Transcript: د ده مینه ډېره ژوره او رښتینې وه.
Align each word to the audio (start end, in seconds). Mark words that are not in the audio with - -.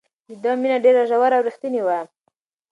د 0.27 0.29
ده 0.43 0.51
مینه 0.61 0.77
ډېره 0.83 1.01
ژوره 1.09 1.35
او 1.37 1.45
رښتینې 1.47 1.81
وه. 1.87 1.99